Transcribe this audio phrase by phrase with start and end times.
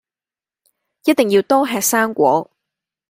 [1.05, 2.49] 一定要多吃生菓